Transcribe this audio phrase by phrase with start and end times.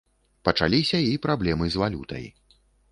[0.49, 2.25] Пачаліся і праблемы з валютай.